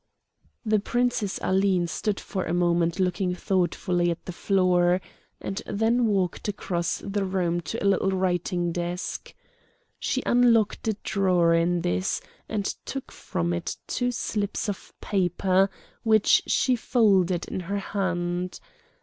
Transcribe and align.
The 0.65 0.79
Princess 0.79 1.37
Aline 1.43 1.85
stood 1.85 2.19
for 2.19 2.45
a 2.45 2.55
moment 2.55 2.99
looking 2.99 3.35
thoughtfully 3.35 4.09
at 4.09 4.25
the 4.25 4.31
floor, 4.31 4.99
and 5.39 5.61
then 5.67 6.07
walked 6.07 6.47
across 6.47 7.03
the 7.05 7.23
room 7.23 7.61
to 7.65 7.83
a 7.83 7.85
little 7.85 8.09
writing 8.09 8.71
desk. 8.71 9.35
She 9.99 10.23
unlocked 10.25 10.87
a 10.87 10.97
drawer 11.03 11.53
in 11.53 11.81
this 11.81 12.19
and 12.49 12.65
took 12.83 13.11
from 13.11 13.53
it 13.53 13.77
two 13.85 14.09
slips 14.11 14.67
of 14.67 14.91
paper, 15.01 15.69
which 16.01 16.41
she 16.47 16.75
folded 16.75 17.47
in 17.47 17.59
her 17.59 17.77
hand. 17.77 18.59